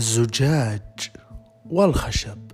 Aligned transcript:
الزجاج 0.00 1.10
والخشب. 1.66 2.50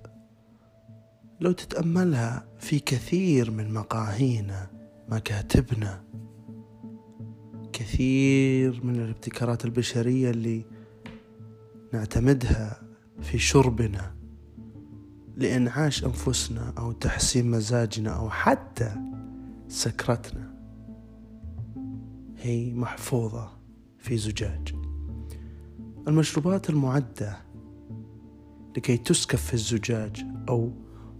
لو 1.40 1.52
تتأملها 1.52 2.48
في 2.58 2.78
كثير 2.78 3.50
من 3.50 3.74
مقاهينا 3.74 4.70
مكاتبنا 5.08 6.04
كثير 7.72 8.84
من 8.84 8.94
الابتكارات 8.96 9.64
البشرية 9.64 10.30
اللي 10.30 10.64
نعتمدها 11.92 12.82
في 13.20 13.38
شربنا 13.38 14.14
لإنعاش 15.36 16.04
أنفسنا 16.04 16.72
أو 16.78 16.92
تحسين 16.92 17.50
مزاجنا 17.50 18.10
أو 18.10 18.30
حتى 18.30 18.96
سكرتنا. 19.68 20.54
هي 22.38 22.74
محفوظة 22.74 23.58
في 23.98 24.16
زجاج. 24.16 24.74
المشروبات 26.08 26.70
المعدة 26.70 27.45
لكي 28.76 28.96
تسكب 28.96 29.38
في 29.38 29.54
الزجاج 29.54 30.24
أو 30.48 30.72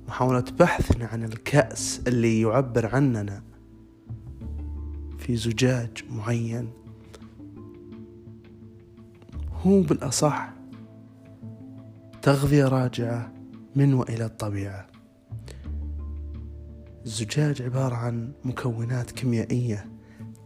محاولة 0.09 0.45
بحثنا 0.59 1.07
عن 1.07 1.25
الكأس 1.25 2.01
اللي 2.07 2.41
يعبر 2.41 2.95
عننا 2.95 3.43
في 5.19 5.37
زجاج 5.37 6.05
معين. 6.11 6.69
هو 9.53 9.83
بالأصح 9.83 10.53
تغذية 12.23 12.69
راجعة 12.69 13.33
من 13.77 13.95
وإلى 13.95 14.25
الطبيعة. 14.25 14.87
الزجاج 17.07 17.63
عبارة 17.63 17.95
عن 17.95 18.33
مكونات 18.45 19.11
كيميائية 19.11 19.87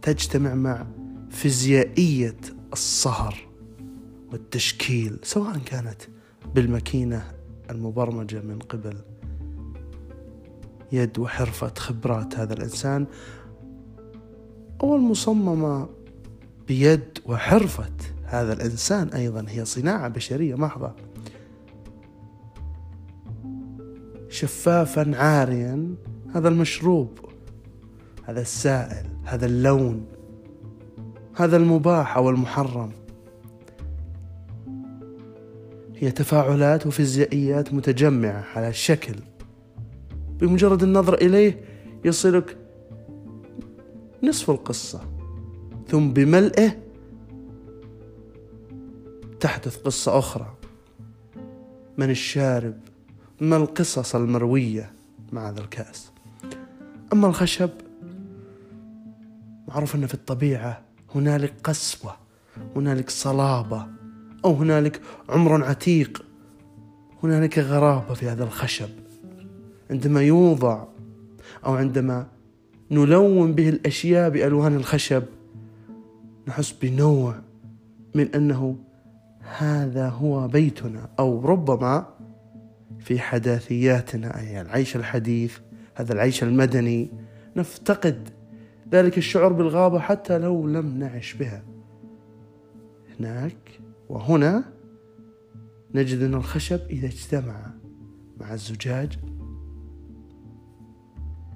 تجتمع 0.01 0.53
مع 0.53 0.87
فيزيائية 1.29 2.37
الصهر 2.73 3.47
والتشكيل 4.31 5.19
سواء 5.23 5.57
كانت 5.57 6.01
بالماكينة 6.55 7.31
المبرمجة 7.69 8.41
من 8.41 8.59
قبل 8.59 8.97
يد 10.91 11.19
وحرفة 11.19 11.73
خبرات 11.77 12.35
هذا 12.35 12.53
الإنسان. 12.53 13.05
أو 14.83 14.95
المصممة 14.95 15.89
بيد 16.67 17.19
وحرفة 17.25 17.91
هذا 18.25 18.53
الإنسان 18.53 19.07
أيضا 19.07 19.45
هي 19.47 19.65
صناعة 19.65 20.07
بشرية. 20.07 20.55
محضة 20.55 20.91
شفافا 24.29 25.17
عاريا 25.17 25.95
هذا 26.35 26.49
المشروب 26.49 27.19
هذا 28.25 28.41
السائل 28.41 29.05
هذا 29.23 29.45
اللون 29.45 30.05
هذا 31.35 31.57
المباح 31.57 32.17
أو 32.17 32.29
المحرم. 32.29 32.91
هي 36.01 36.11
تفاعلات 36.11 36.87
وفيزيائيات 36.87 37.73
متجمعة 37.73 38.45
على 38.55 38.73
شكل. 38.73 39.15
بمجرد 40.39 40.83
النظر 40.83 41.13
إليه 41.13 41.61
يصلك 42.05 42.57
نصف 44.23 44.49
القصة 44.49 45.01
ثم 45.87 46.13
بملئه 46.13 46.77
تحدث 49.39 49.77
قصة 49.77 50.19
أخرى. 50.19 50.53
من 51.97 52.09
الشارب؟ 52.09 52.79
ما 53.41 53.57
القصص 53.57 54.15
المروية 54.15 54.93
مع 55.31 55.49
هذا 55.49 55.59
الكأس؟ 55.59 56.11
أما 57.13 57.27
الخشب؟ 57.27 57.69
معروف 59.67 59.95
أن 59.95 60.07
في 60.07 60.13
الطبيعة 60.13 60.81
هنالك 61.15 61.53
قسوة 61.63 62.15
هنالك 62.75 63.09
صلابة. 63.09 64.00
أو 64.45 64.53
هنالك 64.53 65.01
عمر 65.29 65.63
عتيق. 65.63 66.25
هنالك 67.23 67.59
غرابة 67.59 68.13
في 68.13 68.29
هذا 68.29 68.43
الخشب. 68.43 68.89
عندما 69.89 70.21
يوضع 70.21 70.83
أو 71.65 71.73
عندما 71.73 72.27
نلون 72.91 73.53
به 73.53 73.69
الأشياء 73.69 74.29
بألوان 74.29 74.75
الخشب 74.75 75.23
نحس 76.47 76.71
بنوع 76.71 77.35
من 78.15 78.35
أنه 78.35 78.75
هذا 79.57 80.09
هو 80.09 80.47
بيتنا 80.47 81.09
أو 81.19 81.45
ربما 81.45 82.05
في 82.99 83.19
حداثياتنا 83.19 84.39
أي 84.39 84.61
العيش 84.61 84.95
الحديث 84.95 85.57
هذا 85.95 86.13
العيش 86.13 86.43
المدني. 86.43 87.09
نفتقد 87.55 88.29
ذلك 88.91 89.17
الشعور 89.17 89.53
بالغابة 89.53 89.99
حتى 89.99 90.37
لو 90.37 90.67
لم 90.67 90.99
نعش 90.99 91.33
بها. 91.33 91.63
هناك 93.19 93.80
وهنا 94.11 94.63
نجد 95.95 96.21
أن 96.21 96.33
الخشب 96.33 96.79
إذا 96.89 97.07
اجتمع 97.07 97.73
مع 98.39 98.53
الزجاج 98.53 99.19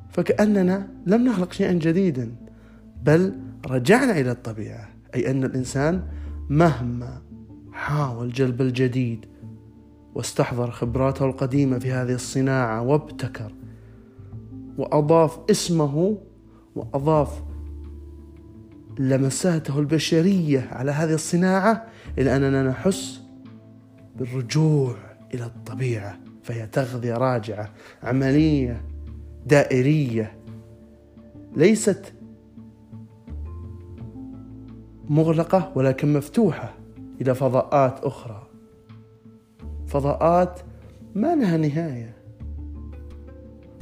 فكأننا 0.09 0.89
لم 1.05 1.27
نخلق 1.27 1.53
شيئا 1.53 1.73
جديدا 1.73 2.35
بل 3.03 3.39
رجعنا 3.67 4.19
إلى 4.19 4.31
الطبيعة 4.31 4.89
أي 5.15 5.31
أن 5.31 5.43
الإنسان 5.43 6.03
مهما 6.49 7.21
حاول 7.71 8.31
جلب 8.33 8.61
الجديد 8.61 9.25
واستحضر 10.15 10.71
خبراته 10.71 11.25
القديمة 11.25 11.79
في 11.79 11.91
هذه 11.91 12.13
الصناعة 12.13 12.81
وابتكر 12.81 13.53
وأضاف 14.77 15.39
اسمه 15.49 16.17
وأضاف 16.75 17.43
لمساته 18.99 19.79
البشرية 19.79 20.67
على 20.71 20.91
هذه 20.91 21.13
الصناعة 21.13 21.85
إلى 22.17 22.35
أننا 22.35 22.63
نحس 22.63 23.21
بالرجوع 24.15 24.95
إلى 25.33 25.45
الطبيعة 25.45 26.19
فهي 26.43 26.67
تغذية 26.67 27.13
راجعة 27.13 27.69
عملية 28.03 28.81
دائرية 29.45 30.37
ليست 31.55 32.13
مغلقة 35.09 35.71
ولكن 35.75 36.13
مفتوحة 36.13 36.73
إلى 37.21 37.35
فضاءات 37.35 37.99
أخرى. 37.99 38.47
فضاءات 39.87 40.59
ما 41.15 41.35
لها 41.35 41.57
نهاية. 41.57 42.15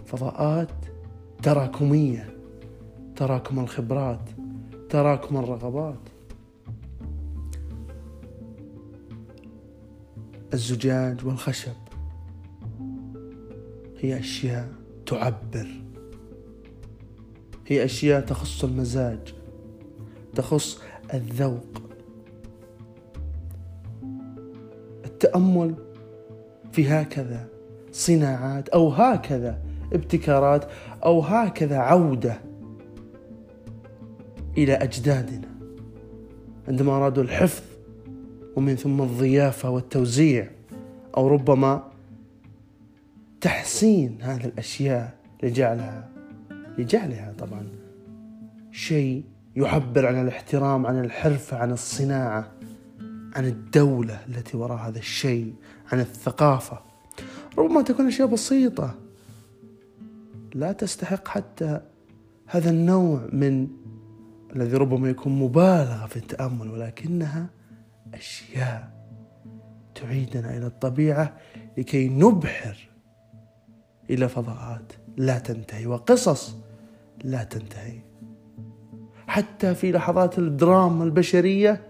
فضاءات 0.06 0.70
تراكمية 1.44 2.30
تراكم 3.16 3.60
الخبرات. 3.60 4.30
تراكم 4.94 5.38
الرغبات 5.38 6.00
الزجاج 10.54 11.26
والخشب 11.26 11.74
هي 14.00 14.20
أشياء 14.20 14.70
تعبر. 15.06 15.68
هي 17.68 17.86
أشياء 17.86 18.22
تخص 18.22 18.64
المزاج 18.64 19.34
تخص 20.36 20.82
الذوق. 21.14 21.82
التأمل 25.06 25.76
في 26.72 26.90
هكذا 26.90 27.48
صناعات 27.92 28.70
أو 28.70 28.90
هكذا 28.90 29.60
ابتكارات 29.94 30.70
أو 31.06 31.22
هكذا 31.22 31.78
عودة. 31.78 32.53
إلى 34.58 34.74
أجدادنا 34.74 35.48
عندما 36.68 36.92
أرادوا 36.92 37.24
الحفظ 37.24 37.64
ومن 38.56 38.76
ثم 38.76 39.02
الضيافة 39.02 39.70
والتوزيع 39.70 40.50
أو 41.18 41.28
ربما 41.28 41.92
تحسين 43.42 44.18
هذه 44.22 44.46
الأشياء 44.46 45.18
لجعلها 45.44 46.10
لجعلها 46.78 47.34
طبعا 47.40 47.68
شيء 48.72 49.24
يعبر 49.56 50.06
عن 50.06 50.22
الاحترام 50.22 50.86
عن 50.86 51.00
الحرفة 51.00 51.58
عن 51.58 51.72
الصناعة 51.72 52.52
عن 53.36 53.46
الدولة 53.46 54.20
التي 54.30 54.58
وراء 54.58 54.78
هذا 54.78 55.00
الشيء 55.00 55.54
عن 55.92 56.00
الثقافة. 56.00 56.80
ربما 57.58 57.82
تكون 57.82 58.08
أشياء 58.08 58.28
بسيطة 58.28 58.96
لا 60.56 60.72
تستحق 60.72 61.28
حتى 61.28 61.82
هذا 62.46 62.70
النوع 62.70 63.30
من 63.32 63.68
الذي 64.56 64.78
ربما 64.78 65.10
يكون 65.10 65.40
مبالغة 65.40 66.06
في 66.06 66.18
التأمل 66.18 66.72
ولكنها 66.72 67.50
أشياء 68.14 68.94
تعيدنا 69.96 70.58
إلى 70.58 70.68
الطبيعة 70.68 71.38
لكي 71.78 72.10
نبحر 72.10 72.90
إلى 74.10 74.30
فضاءات 74.30 74.94
لا 75.18 75.40
تنتهي 75.40 75.88
وقصص 75.88 76.56
لا 77.24 77.44
تنتهي. 77.44 78.00
حتى 79.28 79.76
في 79.76 79.92
لحظات 79.92 80.40
الدراما 80.40 81.04
البشرية 81.04 81.82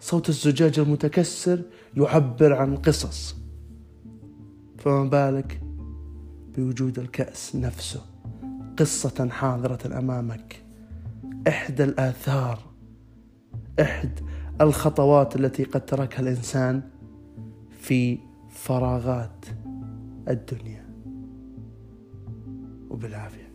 صوت 0.00 0.28
الزجاج 0.28 0.78
المتكسر 0.78 1.62
يعبر 1.96 2.52
عن 2.52 2.76
قصص. 2.76 3.36
فما 4.78 5.04
بالك 5.04 5.60
بوجود 6.56 6.98
الكأس 6.98 7.56
نفسه 7.56 8.00
قصة 8.78 9.28
حاضرة 9.30 9.98
أمامك؟ 9.98 10.65
إحدى 11.48 11.84
الآثار 11.84 12.58
إحدى 13.80 14.22
الخطوات 14.60 15.36
التي 15.36 15.64
قد 15.64 15.86
تركها 15.86 16.20
الإنسان 16.20 16.82
في 17.80 18.18
فراغات 18.50 19.46
الدنيا. 20.28 20.86
وبالعافية. 22.90 23.45